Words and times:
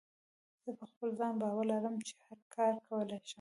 زه 0.63 0.71
په 0.79 0.85
خپل 0.91 1.09
ځان 1.19 1.33
باور 1.41 1.65
لرم 1.71 1.95
چې 2.07 2.13
هر 2.25 2.39
کار 2.55 2.73
کولی 2.87 3.19
شم. 3.27 3.29